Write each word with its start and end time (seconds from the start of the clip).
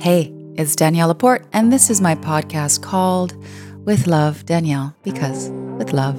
Hey, 0.00 0.32
it's 0.54 0.76
Danielle 0.76 1.08
Laporte, 1.08 1.44
and 1.52 1.72
this 1.72 1.90
is 1.90 2.00
my 2.00 2.14
podcast 2.14 2.82
called 2.82 3.34
With 3.84 4.06
Love, 4.06 4.46
Danielle, 4.46 4.94
because 5.02 5.50
with 5.76 5.92
love. 5.92 6.16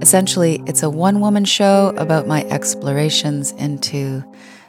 Essentially, 0.00 0.62
it's 0.66 0.84
a 0.84 0.88
one 0.88 1.18
woman 1.18 1.44
show 1.44 1.92
about 1.96 2.28
my 2.28 2.44
explorations 2.44 3.50
into 3.52 4.22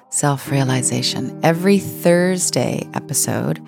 self 0.09 0.49
realization. 0.49 1.39
Every 1.43 1.77
Thursday 1.77 2.89
episode, 2.95 3.63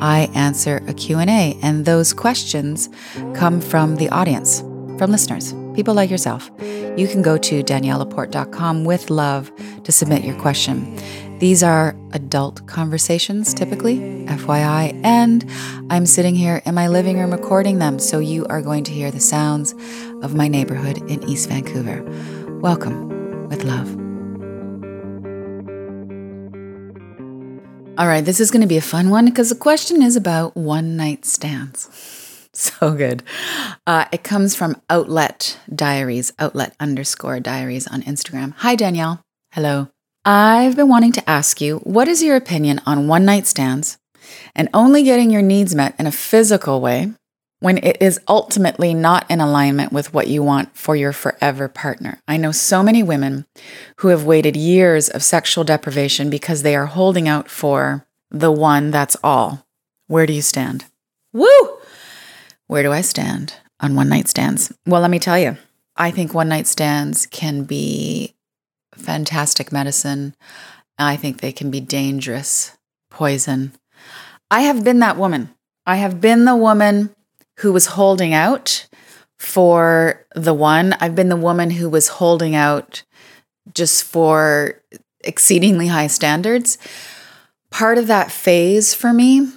I 0.00 0.28
answer 0.34 0.82
a 0.88 0.94
Q&A, 0.94 1.56
and 1.62 1.84
those 1.84 2.12
questions 2.12 2.88
come 3.34 3.60
from 3.60 3.94
the 3.96 4.08
audience, 4.08 4.62
from 4.98 5.12
listeners, 5.12 5.54
people 5.76 5.94
like 5.94 6.10
yourself. 6.10 6.50
You 6.96 7.06
can 7.06 7.22
go 7.22 7.38
to 7.38 7.62
daniellelaporte.com 7.62 8.84
with 8.84 9.10
love 9.10 9.52
to 9.84 9.92
submit 9.92 10.24
your 10.24 10.38
question. 10.40 10.98
These 11.40 11.64
are 11.64 11.96
adult 12.12 12.64
conversations, 12.68 13.52
typically, 13.52 13.98
FYI, 14.26 14.98
and 15.04 15.44
I'm 15.90 16.06
sitting 16.06 16.36
here 16.36 16.62
in 16.64 16.76
my 16.76 16.86
living 16.86 17.18
room 17.18 17.32
recording 17.32 17.80
them, 17.80 17.98
so 17.98 18.20
you 18.20 18.46
are 18.46 18.62
going 18.62 18.84
to 18.84 18.92
hear 18.92 19.10
the 19.10 19.18
sounds 19.18 19.74
of 20.22 20.34
my 20.34 20.46
neighborhood 20.46 20.98
in 21.10 21.28
East 21.28 21.48
Vancouver. 21.48 22.02
Welcome 22.60 23.48
with 23.48 23.64
love. 23.64 23.90
All 27.98 28.06
right, 28.06 28.24
this 28.24 28.38
is 28.38 28.52
going 28.52 28.62
to 28.62 28.68
be 28.68 28.76
a 28.76 28.80
fun 28.80 29.10
one 29.10 29.24
because 29.24 29.48
the 29.48 29.56
question 29.56 30.02
is 30.02 30.14
about 30.14 30.56
one 30.56 30.96
night 30.96 31.24
stands. 31.24 31.88
So 32.56 32.92
good. 32.92 33.24
Uh, 33.84 34.04
it 34.12 34.22
comes 34.22 34.54
from 34.54 34.80
Outlet 34.88 35.58
Diaries, 35.74 36.32
outlet 36.38 36.72
underscore 36.78 37.40
diaries 37.40 37.88
on 37.88 38.02
Instagram. 38.02 38.54
Hi, 38.58 38.76
Danielle. 38.76 39.24
Hello. 39.50 39.88
I've 40.26 40.74
been 40.74 40.88
wanting 40.88 41.12
to 41.12 41.30
ask 41.30 41.60
you 41.60 41.78
what 41.80 42.08
is 42.08 42.22
your 42.22 42.36
opinion 42.36 42.80
on 42.86 43.08
one 43.08 43.26
night 43.26 43.46
stands 43.46 43.98
and 44.54 44.70
only 44.72 45.02
getting 45.02 45.30
your 45.30 45.42
needs 45.42 45.74
met 45.74 45.94
in 45.98 46.06
a 46.06 46.12
physical 46.12 46.80
way 46.80 47.12
when 47.60 47.76
it 47.78 47.98
is 48.00 48.18
ultimately 48.26 48.94
not 48.94 49.30
in 49.30 49.42
alignment 49.42 49.92
with 49.92 50.14
what 50.14 50.28
you 50.28 50.42
want 50.42 50.74
for 50.74 50.96
your 50.96 51.12
forever 51.12 51.68
partner? 51.68 52.22
I 52.26 52.38
know 52.38 52.52
so 52.52 52.82
many 52.82 53.02
women 53.02 53.44
who 53.98 54.08
have 54.08 54.24
waited 54.24 54.56
years 54.56 55.10
of 55.10 55.22
sexual 55.22 55.62
deprivation 55.62 56.30
because 56.30 56.62
they 56.62 56.74
are 56.74 56.86
holding 56.86 57.28
out 57.28 57.50
for 57.50 58.06
the 58.30 58.50
one 58.50 58.90
that's 58.90 59.18
all. 59.22 59.66
Where 60.06 60.24
do 60.24 60.32
you 60.32 60.42
stand? 60.42 60.86
Woo! 61.34 61.76
Where 62.66 62.82
do 62.82 62.92
I 62.92 63.02
stand 63.02 63.56
on 63.78 63.94
one 63.94 64.08
night 64.08 64.28
stands? 64.28 64.72
Well, 64.86 65.02
let 65.02 65.10
me 65.10 65.18
tell 65.18 65.38
you, 65.38 65.58
I 65.96 66.10
think 66.10 66.32
one 66.32 66.48
night 66.48 66.66
stands 66.66 67.26
can 67.26 67.64
be 67.64 68.34
fantastic 68.96 69.72
medicine. 69.72 70.34
I 70.98 71.16
think 71.16 71.40
they 71.40 71.52
can 71.52 71.70
be 71.70 71.80
dangerous 71.80 72.76
poison. 73.10 73.72
I 74.50 74.62
have 74.62 74.84
been 74.84 75.00
that 75.00 75.16
woman. 75.16 75.54
I 75.86 75.96
have 75.96 76.20
been 76.20 76.44
the 76.44 76.56
woman 76.56 77.14
who 77.58 77.72
was 77.72 77.86
holding 77.86 78.34
out 78.34 78.86
for 79.38 80.26
the 80.34 80.54
one. 80.54 80.94
I've 81.00 81.14
been 81.14 81.28
the 81.28 81.36
woman 81.36 81.70
who 81.70 81.88
was 81.88 82.08
holding 82.08 82.54
out 82.54 83.02
just 83.72 84.04
for 84.04 84.80
exceedingly 85.22 85.88
high 85.88 86.06
standards. 86.06 86.78
Part 87.70 87.98
of 87.98 88.06
that 88.06 88.30
phase 88.30 88.94
for 88.94 89.12
me, 89.12 89.48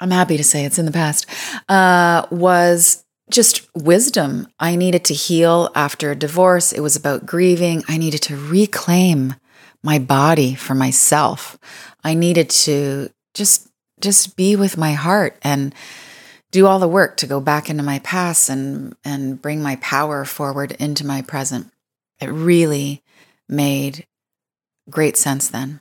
I'm 0.00 0.10
happy 0.10 0.36
to 0.36 0.44
say 0.44 0.64
it's 0.64 0.78
in 0.78 0.86
the 0.86 0.92
past, 0.92 1.26
uh, 1.68 2.26
was 2.30 3.03
just 3.30 3.68
wisdom. 3.74 4.48
I 4.58 4.76
needed 4.76 5.04
to 5.06 5.14
heal 5.14 5.70
after 5.74 6.10
a 6.10 6.16
divorce. 6.16 6.72
It 6.72 6.80
was 6.80 6.96
about 6.96 7.26
grieving. 7.26 7.82
I 7.88 7.96
needed 7.96 8.22
to 8.22 8.36
reclaim 8.36 9.34
my 9.82 9.98
body 9.98 10.54
for 10.54 10.74
myself. 10.74 11.58
I 12.02 12.14
needed 12.14 12.50
to 12.50 13.10
just 13.34 13.68
just 14.00 14.36
be 14.36 14.56
with 14.56 14.76
my 14.76 14.92
heart 14.92 15.38
and 15.42 15.74
do 16.50 16.66
all 16.66 16.78
the 16.78 16.88
work 16.88 17.16
to 17.16 17.26
go 17.26 17.40
back 17.40 17.70
into 17.70 17.82
my 17.82 17.98
past 18.00 18.48
and 18.48 18.94
and 19.04 19.40
bring 19.40 19.62
my 19.62 19.76
power 19.76 20.24
forward 20.24 20.72
into 20.72 21.06
my 21.06 21.22
present. 21.22 21.70
It 22.20 22.26
really 22.26 23.02
made 23.48 24.06
great 24.90 25.16
sense 25.16 25.48
then. 25.48 25.80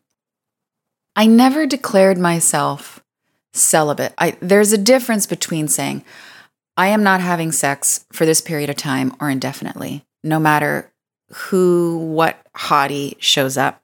I 1.15 1.27
never 1.27 1.65
declared 1.65 2.17
myself 2.17 3.03
celibate. 3.53 4.13
I, 4.17 4.35
there's 4.41 4.73
a 4.73 4.77
difference 4.77 5.27
between 5.27 5.67
saying, 5.67 6.03
I 6.75 6.87
am 6.87 7.03
not 7.03 7.21
having 7.21 7.51
sex 7.51 8.05
for 8.11 8.25
this 8.25 8.41
period 8.41 8.69
of 8.69 8.75
time 8.75 9.15
or 9.19 9.29
indefinitely, 9.29 10.05
no 10.23 10.39
matter 10.39 10.91
who, 11.31 11.97
what 11.97 12.37
hottie 12.55 13.15
shows 13.19 13.57
up, 13.57 13.81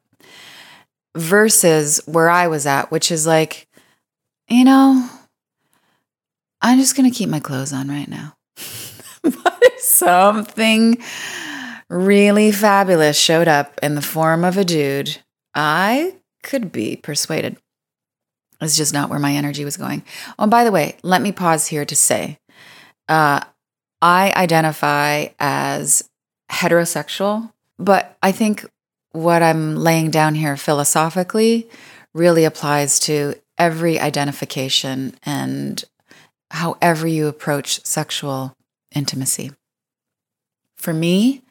versus 1.16 2.02
where 2.06 2.30
I 2.30 2.48
was 2.48 2.66
at, 2.66 2.92
which 2.92 3.12
is 3.12 3.28
like, 3.28 3.68
you 4.48 4.64
know, 4.64 5.08
I'm 6.62 6.80
just 6.80 6.96
going 6.96 7.10
to 7.10 7.16
keep 7.16 7.30
my 7.30 7.40
clothes 7.40 7.74
on 7.74 7.90
right 7.90 8.08
now. 8.08 8.36
but 9.22 9.60
if 9.62 9.82
something 9.82 10.98
really 11.90 12.52
fabulous 12.52 13.20
showed 13.20 13.48
up 13.48 13.80
in 13.84 13.96
the 13.96 14.02
form 14.02 14.44
of 14.44 14.58
a 14.58 14.66
dude, 14.66 15.20
I 15.54 16.16
could 16.44 16.72
be 16.72 16.96
persuaded. 16.96 17.58
It's 18.62 18.76
just 18.76 18.94
not 18.94 19.10
where 19.10 19.20
my 19.20 19.34
energy 19.34 19.64
was 19.64 19.78
going. 19.78 20.04
Oh, 20.38 20.48
by 20.48 20.64
the 20.64 20.72
way, 20.72 20.98
let 21.02 21.22
me 21.22 21.32
pause 21.32 21.68
here 21.68 21.86
to 21.86 21.96
say 21.96 22.39
uh, 23.10 23.42
I 24.02 24.32
identify 24.36 25.28
as 25.40 26.10
heterosexual, 26.50 27.52
but 27.78 28.18
I 28.24 28.32
think 28.32 28.66
what 29.12 29.44
I'm 29.44 29.76
laying 29.76 30.12
down 30.12 30.36
here 30.36 30.56
philosophically 30.56 31.68
really 32.14 32.46
applies 32.46 33.00
to 33.02 33.36
every 33.58 34.00
identification 34.00 35.16
and 35.24 35.84
however 36.52 37.08
you 37.08 37.28
approach 37.28 37.84
sexual 37.86 38.56
intimacy. 38.96 39.52
For 40.78 40.94
me, 40.94 41.44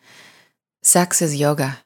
sex 0.82 1.20
is 1.20 1.36
yoga. 1.36 1.78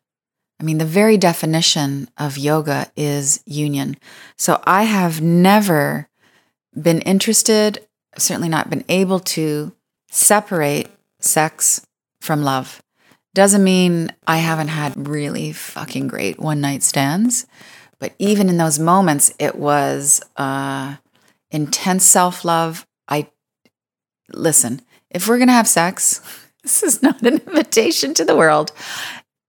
I 0.61 0.65
mean, 0.65 0.79
the 0.79 0.85
very 0.85 1.17
definition 1.17 2.09
of 2.17 2.39
yoga 2.39 2.91
is 2.97 3.43
union. 3.47 3.97
So 4.39 4.63
I 4.65 4.85
have 4.85 5.21
never 5.21 6.09
been 6.81 7.01
interested 7.01 7.85
certainly 8.19 8.49
not 8.49 8.71
been 8.71 8.85
able 8.89 9.21
to 9.21 9.73
separate 10.11 10.89
sex 11.21 11.85
from 12.21 12.43
love. 12.43 12.83
Doesn't 13.35 13.65
mean 13.65 14.13
I 14.27 14.39
haven't 14.39 14.69
had 14.69 15.09
really 15.09 15.53
fucking 15.53 16.09
great 16.09 16.39
one 16.39 16.61
night 16.61 16.83
stands, 16.83 17.47
but 17.99 18.13
even 18.19 18.49
in 18.49 18.59
those 18.59 18.79
moments, 18.79 19.33
it 19.39 19.57
was 19.57 20.21
uh, 20.37 20.97
intense 21.51 22.05
self 22.05 22.45
love. 22.45 22.87
I 23.09 23.29
listen, 24.33 24.83
if 25.11 25.27
we're 25.27 25.39
to 25.47 25.53
have 25.55 25.69
sex, 25.69 26.21
this 26.63 26.83
is 26.83 27.03
not 27.03 27.23
an 27.23 27.41
invitation 27.47 28.13
to 28.15 28.25
the 28.25 28.37
world. 28.37 28.73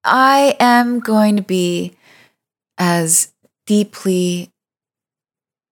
I 0.05 0.55
am 0.59 0.99
going 0.99 1.35
to 1.35 1.43
be 1.43 1.95
as 2.77 3.33
deeply 3.65 4.49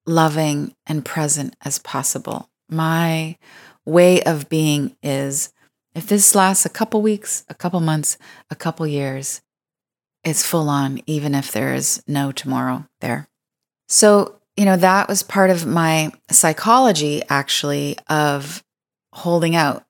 loving 0.05 0.73
and 0.85 1.05
present 1.05 1.55
as 1.63 1.79
possible 1.79 2.50
my 2.71 3.37
way 3.85 4.21
of 4.23 4.49
being 4.49 4.95
is 5.03 5.53
if 5.93 6.07
this 6.07 6.33
lasts 6.33 6.65
a 6.65 6.69
couple 6.69 7.01
weeks, 7.01 7.43
a 7.49 7.53
couple 7.53 7.79
months, 7.81 8.17
a 8.49 8.55
couple 8.55 8.87
years, 8.87 9.41
it's 10.23 10.45
full 10.45 10.69
on, 10.69 11.01
even 11.05 11.35
if 11.35 11.51
there 11.51 11.73
is 11.73 12.01
no 12.07 12.31
tomorrow 12.31 12.85
there. 13.01 13.27
So, 13.89 14.39
you 14.55 14.65
know, 14.65 14.77
that 14.77 15.09
was 15.09 15.23
part 15.23 15.49
of 15.49 15.65
my 15.65 16.11
psychology 16.29 17.21
actually 17.29 17.97
of 18.07 18.63
holding 19.13 19.55
out. 19.55 19.83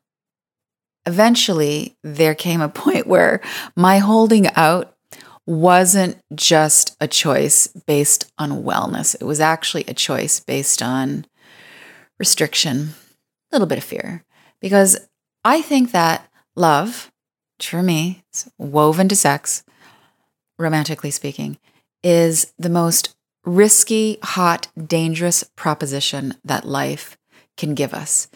Eventually, 1.05 1.97
there 2.03 2.35
came 2.35 2.61
a 2.61 2.69
point 2.83 3.07
where 3.07 3.41
my 3.75 3.99
holding 3.99 4.47
out 4.55 4.95
wasn't 5.45 6.17
just 6.33 6.95
a 7.01 7.07
choice 7.07 7.67
based 7.67 8.31
on 8.37 8.63
wellness. 8.63 9.15
It 9.15 9.25
was 9.25 9.39
actually 9.39 9.83
a 9.87 9.93
choice 9.93 10.39
based 10.39 10.81
on 10.81 11.25
restriction, 12.21 12.89
a 13.51 13.55
little 13.55 13.65
bit 13.65 13.79
of 13.79 13.83
fear, 13.83 14.23
because 14.59 14.95
I 15.43 15.63
think 15.63 15.91
that 15.91 16.29
love, 16.55 17.11
for 17.59 17.81
me, 17.81 18.23
woven 18.59 19.07
to 19.07 19.15
sex, 19.15 19.63
romantically 20.59 21.09
speaking, 21.09 21.57
is 22.03 22.53
the 22.59 22.69
most 22.69 23.15
risky, 23.43 24.19
hot, 24.21 24.67
dangerous 24.77 25.43
proposition 25.55 26.35
that 26.45 26.63
life 26.63 27.17
can 27.57 27.73
give 27.73 27.91
us. 27.91 28.27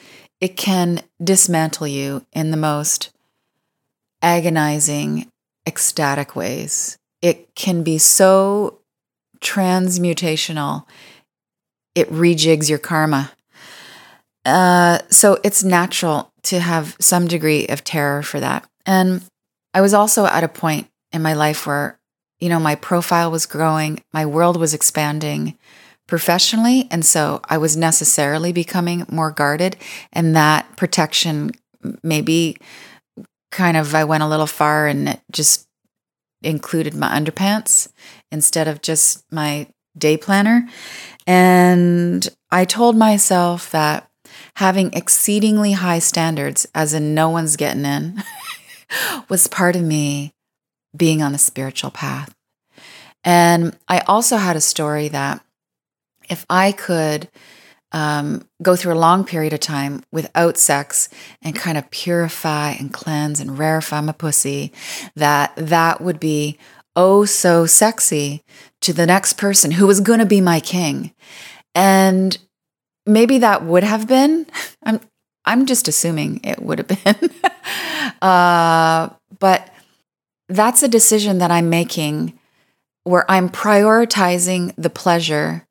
It 0.41 0.57
can 0.57 1.03
dismantle 1.23 1.85
you 1.85 2.25
in 2.33 2.49
the 2.49 2.57
most 2.57 3.13
agonizing, 4.23 5.29
ecstatic 5.67 6.35
ways. 6.35 6.97
It 7.21 7.53
can 7.53 7.83
be 7.83 7.99
so 7.99 8.79
transmutational, 9.41 10.87
it 11.93 12.09
rejigs 12.11 12.67
your 12.67 12.79
karma 12.79 13.31
uh, 14.45 14.99
so 15.09 15.39
it's 15.43 15.63
natural 15.63 16.31
to 16.43 16.59
have 16.59 16.95
some 16.99 17.27
degree 17.27 17.67
of 17.67 17.83
terror 17.83 18.21
for 18.21 18.39
that. 18.39 18.67
And 18.85 19.23
I 19.73 19.81
was 19.81 19.93
also 19.93 20.25
at 20.25 20.43
a 20.43 20.47
point 20.47 20.87
in 21.11 21.21
my 21.21 21.33
life 21.33 21.65
where, 21.65 21.99
you 22.39 22.49
know, 22.49 22.59
my 22.59 22.75
profile 22.75 23.31
was 23.31 23.45
growing, 23.45 24.01
my 24.13 24.25
world 24.25 24.57
was 24.57 24.73
expanding, 24.73 25.57
professionally. 26.07 26.87
And 26.91 27.05
so 27.05 27.41
I 27.49 27.57
was 27.57 27.75
necessarily 27.75 28.51
becoming 28.51 29.05
more 29.09 29.31
guarded. 29.31 29.77
And 30.13 30.35
that 30.35 30.75
protection 30.75 31.51
maybe 32.03 32.57
kind 33.51 33.77
of, 33.77 33.95
I 33.95 34.03
went 34.03 34.23
a 34.23 34.27
little 34.27 34.47
far 34.47 34.87
and 34.87 35.09
it 35.09 35.21
just 35.31 35.67
included 36.43 36.93
my 36.93 37.07
underpants 37.07 37.87
instead 38.31 38.67
of 38.67 38.81
just 38.81 39.23
my 39.31 39.67
day 39.97 40.17
planner. 40.17 40.67
And 41.25 42.27
I 42.51 42.65
told 42.65 42.95
myself 42.95 43.71
that 43.71 44.09
having 44.55 44.93
exceedingly 44.93 45.73
high 45.73 45.99
standards, 45.99 46.65
as 46.73 46.93
in 46.93 47.13
no 47.13 47.29
one's 47.29 47.55
getting 47.55 47.85
in, 47.85 48.23
was 49.29 49.47
part 49.47 49.75
of 49.75 49.81
me 49.81 50.33
being 50.95 51.21
on 51.21 51.31
the 51.31 51.37
spiritual 51.37 51.91
path. 51.91 52.33
And 53.23 53.75
I 53.87 53.99
also 53.99 54.37
had 54.37 54.55
a 54.55 54.61
story 54.61 55.09
that 55.09 55.43
if 56.29 56.45
I 56.49 56.71
could 56.71 57.27
um, 57.91 58.47
go 58.61 58.75
through 58.75 58.93
a 58.93 58.95
long 58.95 59.25
period 59.25 59.53
of 59.53 59.59
time 59.59 60.03
without 60.11 60.57
sex 60.57 61.09
and 61.41 61.55
kind 61.55 61.77
of 61.77 61.89
purify 61.91 62.71
and 62.71 62.93
cleanse 62.93 63.39
and 63.39 63.51
rarefy 63.51 64.03
my 64.03 64.11
pussy, 64.11 64.71
that 65.15 65.53
that 65.55 66.01
would 66.01 66.19
be 66.19 66.57
oh 66.95 67.25
so 67.25 67.65
sexy 67.65 68.43
to 68.81 68.93
the 68.93 69.05
next 69.05 69.33
person 69.33 69.71
who 69.71 69.87
was 69.87 69.99
going 69.99 70.19
to 70.19 70.25
be 70.25 70.41
my 70.41 70.59
king. 70.59 71.13
And 71.73 72.37
maybe 73.05 73.39
that 73.39 73.63
would 73.63 73.83
have 73.83 74.07
been. 74.07 74.47
I'm 74.83 74.99
I'm 75.45 75.65
just 75.67 75.87
assuming 75.87 76.41
it 76.43 76.61
would 76.61 76.79
have 76.79 76.87
been. 76.87 77.29
uh, 78.21 79.09
but 79.39 79.71
that's 80.49 80.83
a 80.83 80.87
decision 80.87 81.37
that 81.37 81.51
I'm 81.51 81.69
making 81.69 82.39
where 83.03 83.29
I'm 83.29 83.49
prioritizing 83.49 84.73
the 84.75 84.89
pleasure 84.89 85.67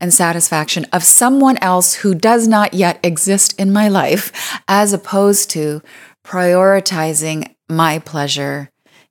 and 0.00 0.12
satisfaction 0.12 0.86
of 0.92 1.04
someone 1.04 1.58
else 1.58 1.94
who 1.94 2.14
does 2.14 2.48
not 2.48 2.74
yet 2.74 2.98
exist 3.02 3.58
in 3.58 3.72
my 3.72 3.88
life, 3.88 4.58
as 4.68 4.92
opposed 4.92 5.50
to 5.50 5.82
prioritizing 6.24 7.54
my 7.68 7.98
pleasure 7.98 8.70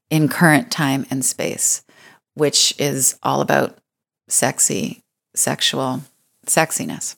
in 0.10 0.28
current 0.28 0.72
time 0.72 1.06
and 1.10 1.26
space, 1.26 1.84
which 2.36 2.74
is 2.80 3.18
all 3.24 3.42
about 3.42 3.78
sexy, 4.28 5.04
sexual 5.36 6.02
sexiness. 6.46 7.16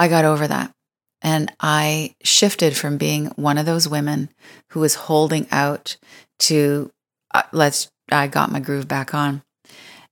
I 0.00 0.08
got 0.08 0.24
over 0.24 0.48
that. 0.48 0.72
And 1.20 1.52
I 1.60 2.14
shifted 2.22 2.74
from 2.74 2.96
being 2.96 3.26
one 3.36 3.58
of 3.58 3.66
those 3.66 3.86
women 3.86 4.30
who 4.70 4.80
was 4.80 4.94
holding 4.94 5.46
out 5.52 5.98
to 6.40 6.90
uh, 7.34 7.42
let's, 7.52 7.90
I 8.10 8.26
got 8.26 8.50
my 8.50 8.60
groove 8.60 8.88
back 8.88 9.12
on. 9.12 9.42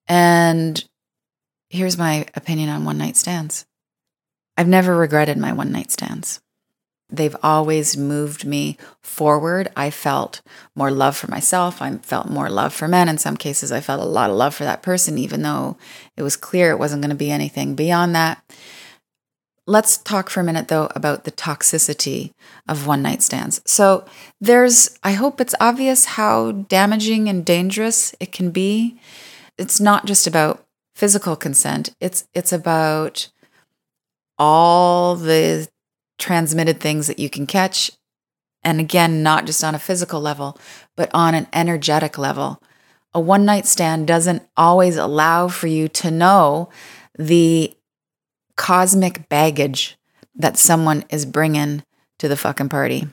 And 0.07 0.85
here's 1.71 1.97
my 1.97 2.27
opinion 2.35 2.69
on 2.69 2.85
one 2.85 2.99
night 2.99 3.17
stands 3.17 3.65
I've 4.59 4.69
never 4.69 4.95
regretted 4.95 5.39
my 5.39 5.55
one 5.55 5.73
night 5.73 5.91
stands. 5.91 6.39
They've 7.09 7.37
always 7.43 7.97
moved 7.97 8.45
me 8.45 8.77
forward. 9.03 9.71
I 9.75 9.89
felt 9.89 10.43
more 10.75 10.91
love 10.91 11.17
for 11.17 11.31
myself. 11.31 11.81
I 11.81 11.97
felt 11.99 12.29
more 12.29 12.51
love 12.51 12.75
for 12.75 12.87
men. 12.89 13.09
In 13.09 13.17
some 13.17 13.39
cases, 13.39 13.73
I 13.73 13.81
felt 13.81 14.03
a 14.03 14.05
lot 14.05 14.29
of 14.29 14.37
love 14.37 14.55
for 14.55 14.65
that 14.65 14.83
person, 14.83 15.17
even 15.17 15.41
though 15.41 15.79
it 16.19 16.23
was 16.23 16.37
clear 16.37 16.71
it 16.71 16.79
wasn't 16.79 17.01
going 17.01 17.09
to 17.09 17.17
be 17.17 17.31
anything 17.31 17.75
beyond 17.75 18.15
that. 18.15 18.45
Let's 19.69 19.99
talk 19.99 20.31
for 20.31 20.41
a 20.41 20.45
minute, 20.45 20.69
though, 20.69 20.89
about 20.95 21.25
the 21.25 21.31
toxicity 21.31 22.33
of 22.67 22.87
one 22.87 23.03
night 23.03 23.23
stands. 23.23 23.61
So, 23.67 24.07
there's, 24.41 24.99
I 25.03 25.13
hope 25.13 25.43
it's 25.43 25.55
obvious 25.61 26.07
how 26.07 26.53
damaging 26.53 27.29
and 27.29 27.45
dangerous 27.45 28.15
it 28.19 28.33
can 28.33 28.51
be. 28.51 28.99
It's 29.59 29.79
not 29.79 30.07
just 30.07 30.27
about 30.27 30.65
physical 30.97 31.37
consent, 31.37 31.95
it's, 32.01 32.27
it's 32.33 32.51
about 32.51 33.29
all 34.39 35.17
the 35.17 35.69
transmitted 36.19 36.81
things 36.81 37.07
that 37.07 37.19
you 37.19 37.29
can 37.29 37.47
catch. 37.47 37.91
And 38.63 38.81
again, 38.81 39.23
not 39.23 39.45
just 39.45 39.63
on 39.63 39.75
a 39.75 39.79
physical 39.79 40.19
level, 40.19 40.59
but 40.97 41.11
on 41.13 41.35
an 41.35 41.47
energetic 41.53 42.17
level. 42.17 42.63
A 43.13 43.21
one 43.21 43.45
night 43.45 43.67
stand 43.67 44.07
doesn't 44.07 44.49
always 44.57 44.97
allow 44.97 45.49
for 45.49 45.67
you 45.67 45.89
to 45.89 46.11
know 46.11 46.71
the 47.19 47.75
cosmic 48.59 49.29
baggage 49.31 49.97
that 50.35 50.59
someone 50.59 51.05
is 51.09 51.25
bringing 51.25 51.83
to 52.19 52.29
the 52.29 52.37
fucking 52.37 52.69
party. 52.69 53.07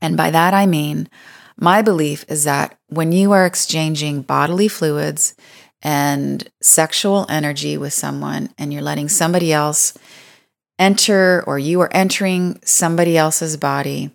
And 0.00 0.16
by 0.16 0.30
that 0.30 0.54
I 0.54 0.66
mean, 0.66 1.08
my 1.56 1.82
belief 1.82 2.24
is 2.28 2.44
that 2.44 2.78
when 2.88 3.10
you 3.10 3.32
are 3.32 3.44
exchanging 3.44 4.22
bodily 4.22 4.68
fluids 4.68 5.34
and 5.82 6.48
sexual 6.62 7.26
energy 7.28 7.76
with 7.76 7.92
someone 7.92 8.50
and 8.56 8.72
you're 8.72 8.82
letting 8.82 9.08
somebody 9.08 9.52
else 9.52 9.96
enter 10.78 11.42
or 11.46 11.58
you 11.58 11.80
are 11.80 11.92
entering 11.92 12.60
somebody 12.64 13.16
else's 13.16 13.56
body, 13.56 14.10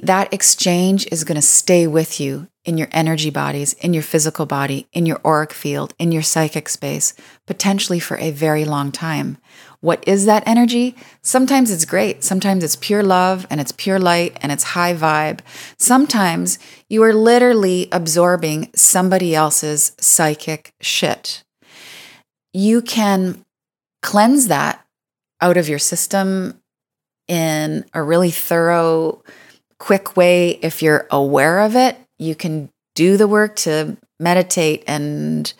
that 0.00 0.32
exchange 0.32 1.08
is 1.10 1.24
going 1.24 1.36
to 1.36 1.42
stay 1.42 1.86
with 1.86 2.20
you 2.20 2.48
in 2.64 2.78
your 2.78 2.88
energy 2.92 3.30
bodies, 3.30 3.72
in 3.74 3.94
your 3.94 4.02
physical 4.02 4.46
body, 4.46 4.86
in 4.92 5.06
your 5.06 5.20
auric 5.24 5.52
field, 5.52 5.94
in 5.98 6.12
your 6.12 6.22
psychic 6.22 6.68
space, 6.68 7.14
potentially 7.46 7.98
for 7.98 8.16
a 8.18 8.30
very 8.30 8.64
long 8.64 8.92
time. 8.92 9.38
What 9.80 10.06
is 10.06 10.26
that 10.26 10.46
energy? 10.46 10.96
Sometimes 11.22 11.70
it's 11.70 11.84
great. 11.84 12.22
Sometimes 12.22 12.62
it's 12.62 12.76
pure 12.76 13.02
love 13.02 13.46
and 13.48 13.60
it's 13.60 13.72
pure 13.72 13.98
light 13.98 14.36
and 14.42 14.52
it's 14.52 14.64
high 14.64 14.94
vibe. 14.94 15.40
Sometimes 15.78 16.58
you 16.88 17.02
are 17.04 17.14
literally 17.14 17.88
absorbing 17.90 18.70
somebody 18.74 19.34
else's 19.34 19.92
psychic 19.98 20.74
shit. 20.80 21.44
You 22.52 22.82
can 22.82 23.44
cleanse 24.02 24.48
that 24.48 24.84
out 25.40 25.56
of 25.56 25.68
your 25.68 25.78
system 25.78 26.60
in 27.28 27.84
a 27.94 28.02
really 28.02 28.30
thorough, 28.30 29.22
quick 29.78 30.16
way 30.16 30.50
if 30.62 30.82
you're 30.82 31.06
aware 31.10 31.60
of 31.60 31.76
it 31.76 31.96
you 32.18 32.34
can 32.34 32.68
do 32.94 33.16
the 33.16 33.28
work 33.28 33.54
to 33.56 33.96
meditate 34.18 34.82
and 34.86 35.52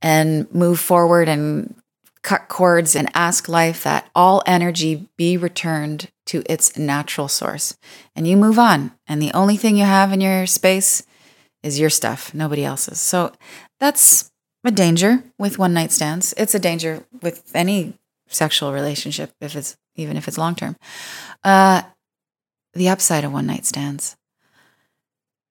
and 0.00 0.52
move 0.52 0.80
forward 0.80 1.28
and 1.28 1.74
cut 2.22 2.48
cords 2.48 2.94
and 2.94 3.10
ask 3.14 3.48
life 3.48 3.82
that 3.82 4.08
all 4.14 4.42
energy 4.46 5.08
be 5.16 5.36
returned 5.36 6.10
to 6.26 6.42
its 6.48 6.76
natural 6.78 7.28
source. 7.28 7.76
And 8.14 8.26
you 8.26 8.36
move 8.36 8.58
on. 8.58 8.92
And 9.06 9.20
the 9.20 9.32
only 9.32 9.56
thing 9.56 9.76
you 9.76 9.84
have 9.84 10.12
in 10.12 10.20
your 10.20 10.46
space 10.46 11.02
is 11.62 11.80
your 11.80 11.90
stuff, 11.90 12.32
nobody 12.32 12.64
else's. 12.64 13.00
So 13.00 13.32
that's 13.80 14.30
a 14.64 14.70
danger 14.70 15.22
with 15.38 15.58
one 15.58 15.74
night 15.74 15.92
stands. 15.92 16.32
It's 16.36 16.54
a 16.54 16.60
danger 16.60 17.04
with 17.20 17.50
any 17.54 17.98
sexual 18.28 18.72
relationship, 18.72 19.32
if 19.40 19.56
it's 19.56 19.76
even 19.96 20.16
if 20.16 20.26
it's 20.26 20.38
long 20.38 20.54
term. 20.54 20.76
Uh, 21.44 21.82
the 22.74 22.88
upside 22.88 23.24
of 23.24 23.32
one 23.32 23.46
night 23.46 23.64
stands 23.64 24.16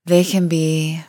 they 0.05 0.23
can 0.23 0.47
be 0.47 1.01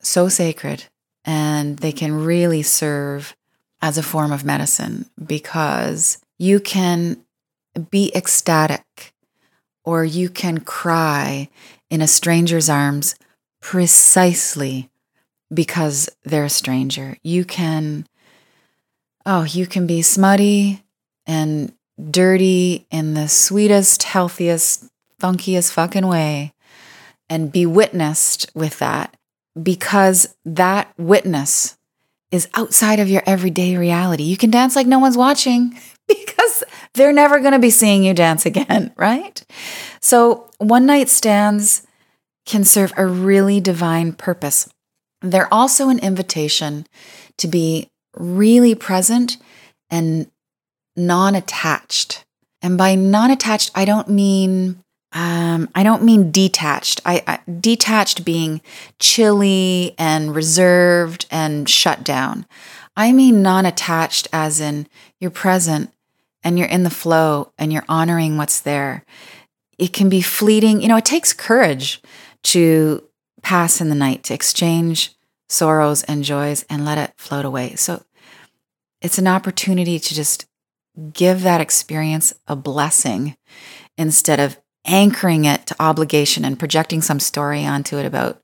so 0.00 0.28
sacred 0.28 0.84
and 1.24 1.78
they 1.78 1.92
can 1.92 2.24
really 2.24 2.62
serve 2.62 3.36
as 3.80 3.98
a 3.98 4.02
form 4.02 4.32
of 4.32 4.44
medicine 4.44 5.06
because 5.24 6.18
you 6.38 6.60
can 6.60 7.24
be 7.90 8.12
ecstatic 8.14 9.12
or 9.84 10.04
you 10.04 10.28
can 10.28 10.58
cry 10.58 11.48
in 11.90 12.00
a 12.00 12.06
stranger's 12.06 12.68
arms 12.68 13.14
precisely 13.60 14.90
because 15.52 16.08
they're 16.24 16.44
a 16.44 16.50
stranger. 16.50 17.16
You 17.22 17.44
can, 17.44 18.06
oh, 19.26 19.44
you 19.44 19.66
can 19.66 19.86
be 19.86 20.02
smutty 20.02 20.82
and 21.26 21.72
dirty 22.10 22.86
in 22.90 23.14
the 23.14 23.28
sweetest, 23.28 24.02
healthiest, 24.04 24.86
funkiest 25.24 25.72
fucking 25.72 26.06
way 26.06 26.52
and 27.30 27.50
be 27.50 27.64
witnessed 27.64 28.50
with 28.54 28.78
that 28.78 29.16
because 29.60 30.34
that 30.44 30.92
witness 30.98 31.78
is 32.30 32.48
outside 32.54 33.00
of 33.00 33.08
your 33.08 33.22
everyday 33.24 33.76
reality. 33.76 34.24
You 34.24 34.36
can 34.36 34.50
dance 34.50 34.76
like 34.76 34.86
no 34.86 34.98
one's 34.98 35.16
watching 35.16 35.78
because 36.08 36.62
they're 36.92 37.12
never 37.12 37.40
going 37.40 37.52
to 37.52 37.58
be 37.58 37.70
seeing 37.70 38.04
you 38.04 38.12
dance 38.12 38.44
again, 38.44 38.92
right? 38.96 39.42
So, 40.00 40.50
one 40.58 40.84
night 40.84 41.08
stands 41.08 41.86
can 42.44 42.64
serve 42.64 42.92
a 42.96 43.06
really 43.06 43.60
divine 43.60 44.12
purpose. 44.12 44.68
They're 45.22 45.52
also 45.52 45.88
an 45.88 45.98
invitation 46.00 46.86
to 47.38 47.48
be 47.48 47.88
really 48.14 48.74
present 48.74 49.38
and 49.90 50.30
non 50.96 51.34
attached. 51.34 52.24
And 52.60 52.76
by 52.76 52.94
non 52.94 53.30
attached, 53.30 53.70
I 53.74 53.86
don't 53.86 54.10
mean 54.10 54.83
um, 55.14 55.68
I 55.76 55.84
don't 55.84 56.02
mean 56.02 56.32
detached. 56.32 57.00
I, 57.06 57.22
I 57.26 57.38
detached 57.60 58.24
being 58.24 58.60
chilly 58.98 59.94
and 59.96 60.34
reserved 60.34 61.26
and 61.30 61.68
shut 61.68 62.02
down. 62.02 62.46
I 62.96 63.12
mean 63.12 63.40
non-attached 63.40 64.28
as 64.32 64.60
in 64.60 64.88
you're 65.20 65.30
present 65.30 65.92
and 66.42 66.58
you're 66.58 66.68
in 66.68 66.82
the 66.82 66.90
flow 66.90 67.52
and 67.56 67.72
you're 67.72 67.84
honoring 67.88 68.36
what's 68.36 68.60
there. 68.60 69.04
It 69.78 69.92
can 69.92 70.08
be 70.08 70.20
fleeting. 70.20 70.82
You 70.82 70.88
know, 70.88 70.96
it 70.96 71.04
takes 71.04 71.32
courage 71.32 72.02
to 72.44 73.04
pass 73.42 73.80
in 73.80 73.88
the 73.88 73.94
night, 73.94 74.24
to 74.24 74.34
exchange 74.34 75.14
sorrows 75.48 76.02
and 76.04 76.24
joys 76.24 76.64
and 76.68 76.84
let 76.84 76.98
it 76.98 77.12
float 77.16 77.44
away. 77.44 77.76
So 77.76 78.02
it's 79.00 79.18
an 79.18 79.28
opportunity 79.28 79.98
to 79.98 80.14
just 80.14 80.46
give 81.12 81.42
that 81.42 81.60
experience 81.60 82.32
a 82.46 82.56
blessing 82.56 83.36
instead 83.96 84.40
of 84.40 84.58
anchoring 84.84 85.44
it 85.44 85.66
to 85.66 85.76
obligation 85.80 86.44
and 86.44 86.58
projecting 86.58 87.02
some 87.02 87.20
story 87.20 87.64
onto 87.64 87.96
it 87.98 88.06
about 88.06 88.42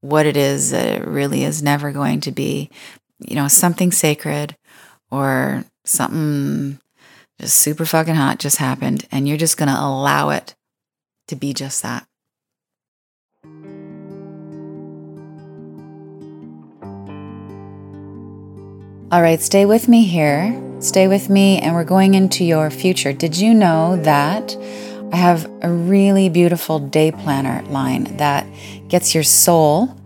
what 0.00 0.26
it 0.26 0.36
is 0.36 0.70
that 0.70 0.86
it 0.86 1.06
really 1.06 1.44
is 1.44 1.62
never 1.62 1.92
going 1.92 2.20
to 2.20 2.30
be, 2.30 2.70
you 3.18 3.34
know, 3.34 3.48
something 3.48 3.90
sacred 3.90 4.56
or 5.10 5.64
something 5.84 6.78
just 7.40 7.56
super 7.56 7.86
fucking 7.86 8.14
hot 8.14 8.38
just 8.38 8.56
happened. 8.56 9.06
And 9.10 9.28
you're 9.28 9.36
just 9.36 9.56
going 9.56 9.68
to 9.68 9.80
allow 9.80 10.30
it 10.30 10.54
to 11.28 11.36
be 11.36 11.52
just 11.52 11.82
that. 11.82 12.06
All 19.10 19.22
right, 19.22 19.40
stay 19.40 19.64
with 19.64 19.88
me 19.88 20.04
here. 20.04 20.62
Stay 20.80 21.08
with 21.08 21.30
me, 21.30 21.58
and 21.58 21.74
we're 21.74 21.82
going 21.82 22.12
into 22.14 22.44
your 22.44 22.70
future. 22.70 23.12
Did 23.12 23.38
you 23.38 23.54
know 23.54 23.96
that 24.02 24.54
I 25.12 25.16
have 25.16 25.50
a 25.62 25.70
really 25.70 26.28
beautiful 26.28 26.78
day 26.78 27.12
planner 27.12 27.62
line 27.70 28.16
that 28.18 28.46
gets 28.88 29.14
your 29.14 29.24
soul 29.24 29.96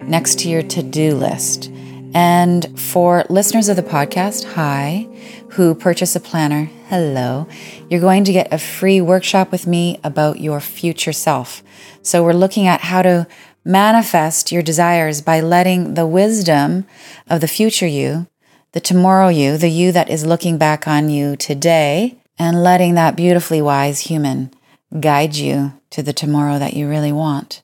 next 0.00 0.40
to 0.40 0.48
your 0.48 0.62
to 0.62 0.82
do 0.82 1.14
list? 1.14 1.70
And 2.14 2.78
for 2.78 3.24
listeners 3.28 3.68
of 3.68 3.76
the 3.76 3.82
podcast, 3.82 4.54
hi, 4.54 5.06
who 5.50 5.74
purchase 5.74 6.16
a 6.16 6.20
planner, 6.20 6.64
hello, 6.88 7.46
you're 7.88 8.00
going 8.00 8.24
to 8.24 8.32
get 8.32 8.52
a 8.52 8.58
free 8.58 9.00
workshop 9.00 9.52
with 9.52 9.66
me 9.66 10.00
about 10.02 10.40
your 10.40 10.58
future 10.60 11.12
self. 11.12 11.62
So 12.02 12.24
we're 12.24 12.32
looking 12.32 12.66
at 12.66 12.80
how 12.80 13.02
to 13.02 13.28
manifest 13.64 14.50
your 14.50 14.62
desires 14.62 15.22
by 15.22 15.40
letting 15.40 15.94
the 15.94 16.06
wisdom 16.06 16.86
of 17.28 17.40
the 17.40 17.48
future 17.48 17.86
you 17.86 18.26
the 18.72 18.80
tomorrow 18.80 19.28
you, 19.28 19.56
the 19.56 19.68
you 19.68 19.90
that 19.90 20.08
is 20.08 20.24
looking 20.24 20.56
back 20.56 20.86
on 20.86 21.08
you 21.08 21.34
today, 21.34 22.19
and 22.40 22.62
letting 22.62 22.94
that 22.94 23.16
beautifully 23.16 23.60
wise 23.60 24.00
human 24.00 24.50
guide 24.98 25.36
you 25.36 25.74
to 25.90 26.02
the 26.02 26.14
tomorrow 26.14 26.58
that 26.58 26.72
you 26.72 26.88
really 26.88 27.12
want. 27.12 27.62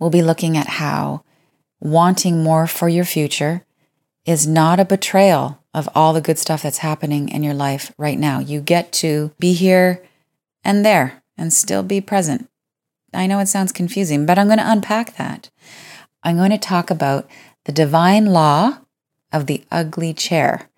We'll 0.00 0.08
be 0.08 0.22
looking 0.22 0.56
at 0.56 0.66
how 0.66 1.22
wanting 1.80 2.42
more 2.42 2.66
for 2.66 2.88
your 2.88 3.04
future 3.04 3.66
is 4.24 4.46
not 4.46 4.80
a 4.80 4.86
betrayal 4.86 5.62
of 5.74 5.86
all 5.94 6.14
the 6.14 6.22
good 6.22 6.38
stuff 6.38 6.62
that's 6.62 6.78
happening 6.78 7.28
in 7.28 7.42
your 7.42 7.52
life 7.52 7.92
right 7.98 8.18
now. 8.18 8.38
You 8.38 8.62
get 8.62 8.90
to 8.94 9.32
be 9.38 9.52
here 9.52 10.02
and 10.64 10.82
there 10.82 11.22
and 11.36 11.52
still 11.52 11.82
be 11.82 12.00
present. 12.00 12.48
I 13.12 13.26
know 13.26 13.38
it 13.40 13.48
sounds 13.48 13.70
confusing, 13.70 14.24
but 14.24 14.38
I'm 14.38 14.46
going 14.46 14.58
to 14.58 14.72
unpack 14.72 15.16
that. 15.18 15.50
I'm 16.22 16.38
going 16.38 16.52
to 16.52 16.58
talk 16.58 16.90
about 16.90 17.28
the 17.66 17.72
divine 17.72 18.24
law 18.24 18.78
of 19.30 19.44
the 19.44 19.62
ugly 19.70 20.14
chair, 20.14 20.70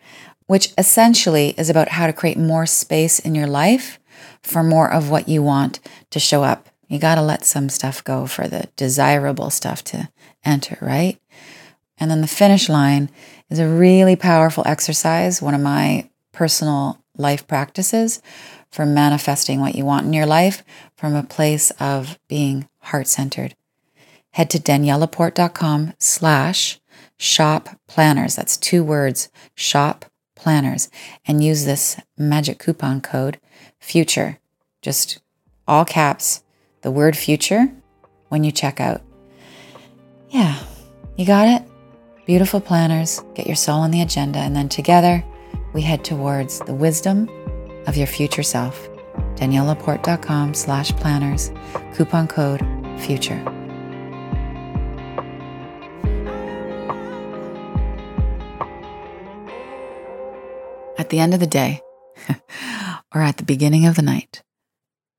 which 0.49 0.73
essentially 0.77 1.51
is 1.57 1.71
about 1.71 1.91
how 1.91 2.07
to 2.07 2.13
create 2.13 2.39
more 2.39 2.67
space 2.67 3.21
in 3.21 3.35
your 3.35 3.47
life 3.47 4.01
for 4.43 4.65
more 4.65 4.91
of 4.91 5.11
what 5.11 5.29
you 5.29 5.43
want 5.43 5.79
to 6.11 6.19
show 6.19 6.43
up. 6.43 6.69
You 6.89 6.99
got 6.99 7.17
to 7.17 7.23
let 7.23 7.45
some 7.45 7.69
stuff 7.69 8.03
go 8.03 8.27
for 8.27 8.49
the 8.49 8.69
desirable 8.75 9.51
stuff 9.51 9.85
to 9.85 10.09
enter, 10.45 10.79
right? 10.81 11.21
And 11.99 12.11
then 12.11 12.23
the 12.23 12.27
finish 12.27 12.69
line 12.69 13.11
is 13.51 13.59
a 13.59 13.69
really 13.69 14.17
powerful 14.17 14.63
exercise, 14.67 15.43
one 15.43 15.55
of 15.55 15.61
my 15.61 16.09
personal 16.33 16.99
life 17.17 17.47
practices 17.47 18.23
for 18.71 18.87
manifesting 18.87 19.61
what 19.61 19.75
you 19.75 19.85
want 19.85 20.07
in 20.07 20.15
your 20.15 20.27
life 20.27 20.65
from 20.97 21.15
a 21.15 21.23
place 21.23 21.71
of 21.73 22.19
being 22.27 22.69
heart-centered. 22.81 23.55
Head 24.31 24.49
to 24.51 24.59
daniellelaporte.com 24.59 25.93
slash 25.99 26.81
shop 27.19 27.69
planners. 27.87 28.37
That's 28.37 28.57
two 28.57 28.83
words, 28.83 29.29
shop 29.55 30.07
planners, 30.39 30.89
and 31.27 31.45
use 31.45 31.65
this 31.65 32.01
magic 32.17 32.59
coupon 32.59 33.01
code 33.01 33.39
future. 33.79 34.39
Just 34.81 35.21
all 35.67 35.85
caps, 35.85 36.43
the 36.83 36.91
word 36.91 37.17
future 37.17 37.69
when 38.29 38.45
you 38.45 38.53
check 38.53 38.81
out. 38.81 39.03
Yeah, 40.31 40.59
you 41.17 41.27
got 41.27 41.49
it? 41.49 41.63
Beautiful 42.27 42.61
planners, 42.61 43.23
get 43.35 43.47
your 43.47 43.57
soul 43.57 43.81
on 43.81 43.91
the 43.91 44.03
agenda, 44.03 44.39
and 44.39 44.55
then 44.55 44.69
together 44.69 45.25
we 45.73 45.83
head 45.83 46.05
towards 46.05 46.61
the 46.61 46.75
wisdom 46.75 47.29
of 47.87 47.97
your 47.97 48.07
future 48.07 48.43
self. 48.43 48.89
DanielleLaporte.com 49.37 50.55
slash 50.55 50.93
planners, 50.93 51.51
coupon 51.95 52.29
code 52.29 52.65
future. 52.99 53.58
At 61.09 61.11
the 61.11 61.21
end 61.21 61.33
of 61.33 61.41
the 61.41 61.47
day 61.47 61.81
or 63.15 63.23
at 63.23 63.39
the 63.39 63.43
beginning 63.43 63.87
of 63.87 63.97
the 63.97 64.03
night. 64.03 64.43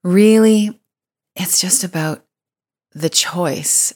Really, 0.04 0.80
it's 1.36 1.60
just 1.60 1.84
about 1.84 2.24
the 2.94 3.10
choice. 3.10 3.96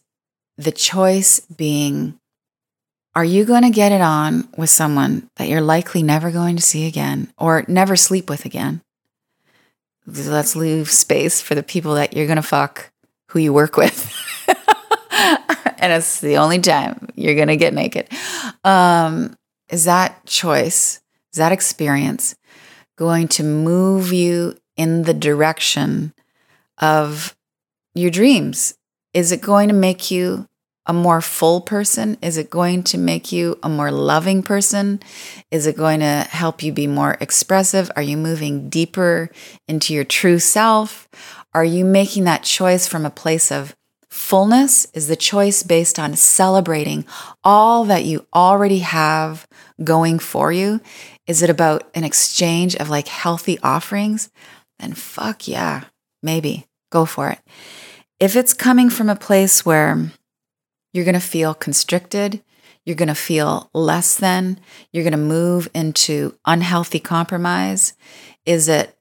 The 0.57 0.71
choice 0.71 1.41
being 1.41 2.19
are 3.13 3.23
you 3.23 3.45
going 3.45 3.61
to 3.61 3.69
get 3.69 3.91
it 3.91 4.01
on 4.01 4.49
with 4.57 4.71
someone 4.71 5.29
that 5.35 5.49
you're 5.49 5.61
likely 5.61 6.01
never 6.01 6.31
going 6.31 6.55
to 6.55 6.63
see 6.63 6.87
again 6.87 7.31
or 7.37 7.63
never 7.67 7.95
sleep 7.95 8.27
with 8.27 8.43
again? 8.43 8.81
Let's 10.07 10.55
leave 10.55 10.89
space 10.89 11.43
for 11.43 11.53
the 11.53 11.61
people 11.61 11.93
that 11.93 12.15
you're 12.15 12.25
going 12.25 12.37
to 12.37 12.41
fuck 12.41 12.91
who 13.27 13.37
you 13.37 13.53
work 13.53 13.77
with. 13.77 14.11
and 15.11 15.93
it's 15.93 16.21
the 16.21 16.37
only 16.37 16.57
time 16.57 17.09
you're 17.13 17.35
going 17.35 17.49
to 17.49 17.55
get 17.55 17.75
naked. 17.75 18.07
Um, 18.63 19.37
is 19.69 19.85
that 19.85 20.25
choice 20.25 20.99
is 21.33 21.37
that 21.37 21.51
experience 21.51 22.35
going 22.95 23.27
to 23.27 23.43
move 23.43 24.13
you 24.13 24.55
in 24.77 25.03
the 25.03 25.13
direction 25.13 26.13
of 26.77 27.35
your 27.95 28.11
dreams? 28.11 28.75
Is 29.13 29.31
it 29.31 29.41
going 29.41 29.67
to 29.67 29.73
make 29.73 30.11
you 30.11 30.47
a 30.85 30.93
more 30.93 31.21
full 31.21 31.61
person? 31.61 32.17
Is 32.21 32.37
it 32.37 32.49
going 32.49 32.83
to 32.83 32.97
make 32.97 33.31
you 33.31 33.57
a 33.63 33.69
more 33.69 33.91
loving 33.91 34.43
person? 34.43 34.99
Is 35.49 35.65
it 35.65 35.77
going 35.77 36.01
to 36.01 36.27
help 36.29 36.61
you 36.61 36.71
be 36.71 36.87
more 36.87 37.17
expressive? 37.19 37.89
Are 37.95 38.01
you 38.01 38.17
moving 38.17 38.69
deeper 38.69 39.29
into 39.67 39.93
your 39.93 40.03
true 40.03 40.39
self? 40.39 41.07
Are 41.53 41.65
you 41.65 41.85
making 41.85 42.25
that 42.25 42.43
choice 42.43 42.87
from 42.87 43.05
a 43.05 43.11
place 43.11 43.51
of 43.51 43.75
fullness? 44.09 44.85
Is 44.93 45.07
the 45.07 45.15
choice 45.15 45.63
based 45.63 45.97
on 45.97 46.15
celebrating 46.15 47.05
all 47.43 47.85
that 47.85 48.05
you 48.05 48.25
already 48.33 48.79
have 48.79 49.47
going 49.83 50.19
for 50.19 50.51
you? 50.51 50.81
Is 51.27 51.41
it 51.41 51.49
about 51.49 51.89
an 51.95 52.03
exchange 52.03 52.75
of 52.75 52.89
like 52.89 53.07
healthy 53.07 53.57
offerings? 53.63 54.29
Then 54.79 54.93
fuck 54.93 55.47
yeah, 55.47 55.85
maybe 56.21 56.65
go 56.91 57.05
for 57.05 57.29
it. 57.29 57.39
If 58.19 58.35
it's 58.35 58.53
coming 58.53 58.89
from 58.89 59.09
a 59.09 59.15
place 59.15 59.65
where 59.65 60.11
you're 60.93 61.05
going 61.05 61.13
to 61.13 61.19
feel 61.19 61.53
constricted, 61.53 62.41
you're 62.85 62.95
going 62.95 63.07
to 63.07 63.15
feel 63.15 63.69
less 63.73 64.17
than, 64.17 64.59
you're 64.91 65.03
going 65.03 65.11
to 65.11 65.17
move 65.17 65.69
into 65.73 66.35
unhealthy 66.45 66.99
compromise, 66.99 67.93
is 68.45 68.67
it 68.67 68.97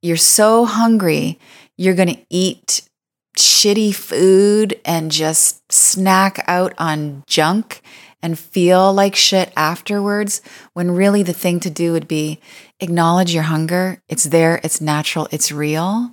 you're 0.00 0.16
so 0.16 0.64
hungry, 0.64 1.38
you're 1.76 1.94
going 1.94 2.14
to 2.14 2.26
eat 2.30 2.88
shitty 3.36 3.94
food 3.94 4.80
and 4.84 5.10
just 5.10 5.72
snack 5.72 6.44
out 6.46 6.74
on 6.78 7.22
junk 7.26 7.82
and 8.22 8.38
feel 8.38 8.92
like 8.92 9.16
shit 9.16 9.52
afterwards 9.56 10.40
when 10.72 10.92
really 10.92 11.22
the 11.22 11.32
thing 11.32 11.58
to 11.60 11.70
do 11.70 11.92
would 11.92 12.06
be 12.06 12.40
acknowledge 12.80 13.34
your 13.34 13.42
hunger. 13.44 14.00
It's 14.08 14.24
there, 14.24 14.60
it's 14.62 14.80
natural, 14.80 15.28
it's 15.32 15.50
real, 15.50 16.10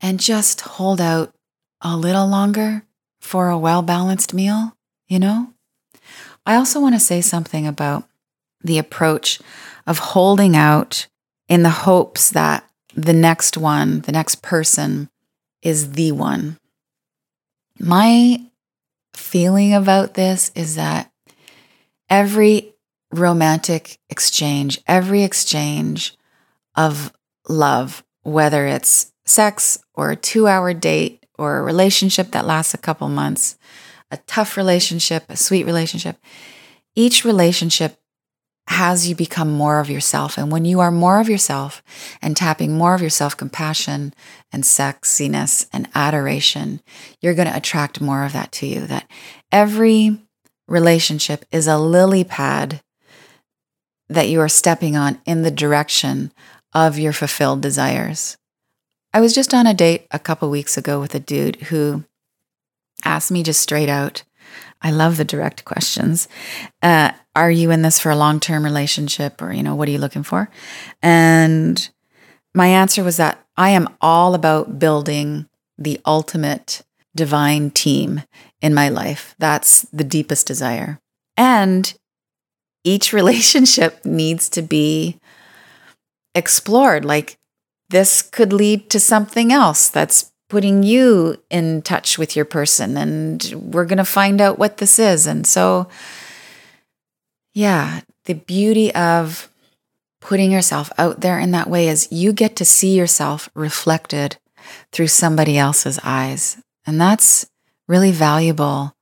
and 0.00 0.18
just 0.18 0.62
hold 0.62 1.00
out 1.00 1.34
a 1.80 1.96
little 1.96 2.26
longer 2.26 2.84
for 3.20 3.48
a 3.48 3.58
well 3.58 3.82
balanced 3.82 4.32
meal, 4.32 4.74
you 5.06 5.18
know? 5.18 5.52
I 6.46 6.54
also 6.54 6.80
want 6.80 6.94
to 6.94 7.00
say 7.00 7.20
something 7.20 7.66
about 7.66 8.04
the 8.62 8.78
approach 8.78 9.38
of 9.86 9.98
holding 9.98 10.56
out 10.56 11.06
in 11.48 11.62
the 11.62 11.70
hopes 11.70 12.30
that 12.30 12.68
the 12.94 13.12
next 13.12 13.56
one, 13.56 14.00
the 14.00 14.12
next 14.12 14.42
person, 14.42 15.10
is 15.62 15.92
the 15.92 16.12
one. 16.12 16.58
My 17.78 18.42
feeling 19.14 19.74
about 19.74 20.14
this 20.14 20.50
is 20.54 20.76
that 20.76 21.10
every 22.10 22.74
romantic 23.12 23.98
exchange, 24.10 24.80
every 24.86 25.22
exchange 25.22 26.16
of 26.74 27.12
love, 27.48 28.04
whether 28.22 28.66
it's 28.66 29.12
sex 29.24 29.78
or 29.94 30.10
a 30.10 30.16
two 30.16 30.46
hour 30.46 30.74
date 30.74 31.24
or 31.38 31.58
a 31.58 31.62
relationship 31.62 32.32
that 32.32 32.46
lasts 32.46 32.74
a 32.74 32.78
couple 32.78 33.08
months, 33.08 33.58
a 34.10 34.16
tough 34.26 34.56
relationship, 34.56 35.24
a 35.28 35.36
sweet 35.36 35.64
relationship, 35.64 36.16
each 36.94 37.24
relationship 37.24 37.98
has 38.68 39.08
you 39.08 39.14
become 39.14 39.50
more 39.50 39.80
of 39.80 39.88
yourself. 39.88 40.36
And 40.36 40.52
when 40.52 40.66
you 40.66 40.80
are 40.80 40.90
more 40.90 41.20
of 41.20 41.28
yourself 41.28 41.82
and 42.20 42.36
tapping 42.36 42.76
more 42.76 42.94
of 42.94 43.00
your 43.00 43.10
self 43.10 43.34
compassion 43.34 44.12
and 44.52 44.62
sexiness 44.62 45.66
and 45.72 45.88
adoration, 45.94 46.82
you're 47.22 47.34
going 47.34 47.48
to 47.48 47.56
attract 47.56 48.00
more 48.00 48.24
of 48.24 48.34
that 48.34 48.52
to 48.52 48.66
you. 48.66 48.86
That 48.86 49.10
every 49.50 50.18
relationship 50.68 51.44
is 51.50 51.66
a 51.66 51.78
lily 51.78 52.22
pad 52.22 52.80
that 54.08 54.28
you 54.28 54.40
are 54.40 54.48
stepping 54.48 54.96
on 54.96 55.20
in 55.26 55.42
the 55.42 55.50
direction 55.50 56.32
of 56.72 56.98
your 56.98 57.12
fulfilled 57.12 57.60
desires. 57.60 58.36
I 59.12 59.20
was 59.20 59.34
just 59.34 59.54
on 59.54 59.66
a 59.66 59.74
date 59.74 60.06
a 60.10 60.18
couple 60.18 60.50
weeks 60.50 60.76
ago 60.76 61.00
with 61.00 61.14
a 61.14 61.20
dude 61.20 61.56
who 61.56 62.04
asked 63.04 63.30
me 63.30 63.42
just 63.42 63.60
straight 63.60 63.88
out. 63.88 64.22
I 64.80 64.90
love 64.90 65.16
the 65.16 65.24
direct 65.24 65.64
questions. 65.64 66.28
Uh, 66.82 67.12
are 67.34 67.50
you 67.50 67.70
in 67.70 67.82
this 67.82 67.98
for 67.98 68.10
a 68.10 68.16
long 68.16 68.38
term 68.40 68.64
relationship 68.64 69.40
or, 69.42 69.52
you 69.52 69.62
know, 69.62 69.74
what 69.74 69.88
are 69.88 69.92
you 69.92 69.98
looking 69.98 70.22
for? 70.22 70.50
And 71.02 71.88
my 72.54 72.68
answer 72.68 73.02
was 73.02 73.16
that 73.16 73.44
I 73.56 73.70
am 73.70 73.88
all 74.00 74.34
about 74.34 74.78
building 74.78 75.48
the 75.76 76.00
ultimate 76.06 76.82
divine 77.14 77.70
team 77.70 78.22
in 78.60 78.74
my 78.74 78.88
life. 78.88 79.34
That's 79.38 79.82
the 79.92 80.04
deepest 80.04 80.46
desire. 80.46 81.00
And 81.36 81.92
each 82.84 83.12
relationship 83.12 84.04
needs 84.04 84.48
to 84.50 84.62
be 84.62 85.18
explored. 86.34 87.04
Like 87.04 87.38
this 87.90 88.22
could 88.22 88.52
lead 88.52 88.90
to 88.90 89.00
something 89.00 89.52
else 89.52 89.88
that's 89.88 90.32
putting 90.48 90.82
you 90.82 91.36
in 91.50 91.82
touch 91.82 92.18
with 92.18 92.34
your 92.34 92.44
person. 92.44 92.96
And 92.96 93.52
we're 93.54 93.84
going 93.84 93.98
to 93.98 94.04
find 94.04 94.40
out 94.40 94.58
what 94.58 94.78
this 94.78 94.98
is. 94.98 95.26
And 95.26 95.46
so, 95.46 95.88
yeah, 97.54 98.00
the 98.24 98.34
beauty 98.34 98.94
of 98.94 99.50
putting 100.20 100.50
yourself 100.50 100.90
out 100.98 101.20
there 101.20 101.38
in 101.38 101.50
that 101.52 101.70
way 101.70 101.88
is 101.88 102.10
you 102.10 102.32
get 102.32 102.56
to 102.56 102.64
see 102.64 102.96
yourself 102.96 103.48
reflected 103.54 104.38
through 104.92 105.08
somebody 105.08 105.58
else's 105.58 105.98
eyes. 106.02 106.58
And 106.88 106.98
that's 106.98 107.44
really 107.86 108.12
valuable 108.12 108.96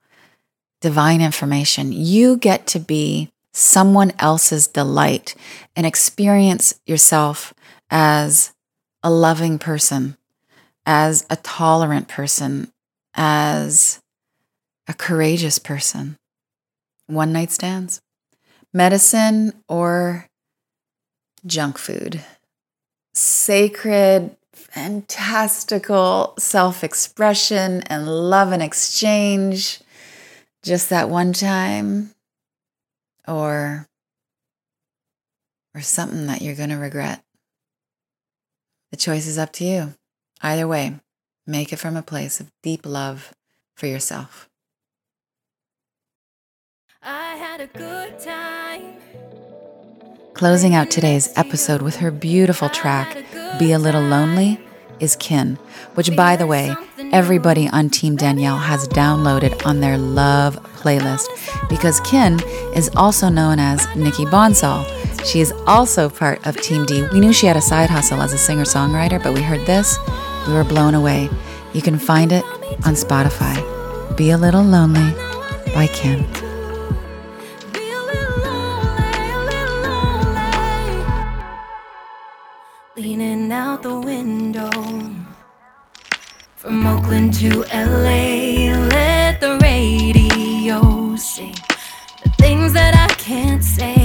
divine 0.80 1.20
information. 1.20 1.92
You 1.92 2.36
get 2.36 2.66
to 2.68 2.80
be 2.80 3.30
someone 3.54 4.12
else's 4.18 4.66
delight 4.66 5.36
and 5.76 5.86
experience 5.86 6.80
yourself 6.84 7.54
as 7.88 8.52
a 9.04 9.10
loving 9.10 9.60
person, 9.60 10.16
as 10.84 11.24
a 11.30 11.36
tolerant 11.36 12.08
person, 12.08 12.72
as 13.14 14.00
a 14.88 14.92
courageous 14.92 15.60
person. 15.60 16.16
One 17.06 17.32
night 17.32 17.52
stands, 17.52 18.00
medicine, 18.74 19.62
or 19.68 20.26
junk 21.46 21.78
food. 21.78 22.20
Sacred, 23.14 24.36
fantastical 24.76 26.34
self 26.38 26.84
expression 26.84 27.82
and 27.84 28.06
love 28.06 28.52
and 28.52 28.62
exchange 28.62 29.80
just 30.62 30.90
that 30.90 31.08
one 31.08 31.32
time 31.32 32.10
or 33.26 33.88
or 35.74 35.80
something 35.80 36.26
that 36.26 36.42
you're 36.42 36.54
going 36.54 36.68
to 36.68 36.76
regret. 36.76 37.24
The 38.90 38.98
choice 38.98 39.26
is 39.26 39.38
up 39.38 39.50
to 39.54 39.64
you. 39.64 39.94
Either 40.42 40.68
way, 40.68 41.00
make 41.46 41.72
it 41.72 41.78
from 41.78 41.96
a 41.96 42.02
place 42.02 42.38
of 42.38 42.52
deep 42.62 42.84
love 42.84 43.32
for 43.76 43.86
yourself. 43.86 44.46
I 47.02 47.36
had 47.36 47.62
a 47.62 47.66
good 47.66 48.18
time. 48.18 48.96
Closing 50.34 50.74
out 50.74 50.90
today's 50.90 51.32
episode 51.34 51.80
with 51.80 51.96
her 51.96 52.10
beautiful 52.10 52.68
track, 52.68 53.24
Be 53.58 53.72
a 53.72 53.78
Little 53.78 54.02
Lonely, 54.02 54.60
is 55.00 55.16
Kin, 55.16 55.56
which, 55.94 56.14
by 56.16 56.36
the 56.36 56.46
way, 56.46 56.74
everybody 57.12 57.68
on 57.68 57.90
Team 57.90 58.16
Danielle 58.16 58.58
has 58.58 58.88
downloaded 58.88 59.64
on 59.66 59.80
their 59.80 59.98
love 59.98 60.56
playlist 60.76 61.26
because 61.68 62.00
Kin 62.00 62.40
is 62.74 62.90
also 62.96 63.28
known 63.28 63.58
as 63.58 63.86
Nikki 63.96 64.24
Bonsall. 64.24 64.84
She 65.24 65.40
is 65.40 65.52
also 65.66 66.08
part 66.08 66.46
of 66.46 66.56
Team 66.60 66.86
D. 66.86 67.06
We 67.12 67.20
knew 67.20 67.32
she 67.32 67.46
had 67.46 67.56
a 67.56 67.60
side 67.60 67.90
hustle 67.90 68.22
as 68.22 68.32
a 68.32 68.38
singer 68.38 68.64
songwriter, 68.64 69.22
but 69.22 69.34
we 69.34 69.42
heard 69.42 69.66
this, 69.66 69.98
we 70.46 70.54
were 70.54 70.64
blown 70.64 70.94
away. 70.94 71.28
You 71.72 71.82
can 71.82 71.98
find 71.98 72.32
it 72.32 72.44
on 72.84 72.94
Spotify. 72.94 73.56
Be 74.16 74.30
a 74.30 74.38
Little 74.38 74.62
Lonely 74.62 75.12
by 75.74 75.88
Kin. 75.88 76.45
From 86.66 86.84
Oakland 86.84 87.32
to 87.32 87.62
LA, 87.72 88.74
let 88.88 89.40
the 89.40 89.56
radio 89.62 91.14
sing 91.14 91.54
the 92.24 92.30
things 92.30 92.72
that 92.72 92.92
I 93.08 93.14
can't 93.14 93.62
say. 93.62 93.95